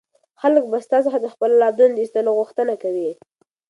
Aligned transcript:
خلک 0.41 0.63
به 0.71 0.77
ستا 0.85 0.97
څخه 1.05 1.17
د 1.21 1.27
خپلو 1.33 1.51
اولادونو 1.55 1.93
د 1.95 1.99
ایستلو 2.03 2.31
غوښتنه 2.39 2.73
کوي. 2.83 3.11